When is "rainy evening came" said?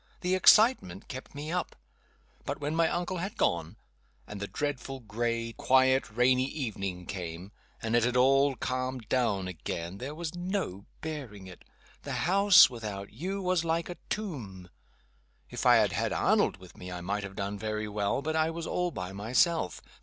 6.09-7.51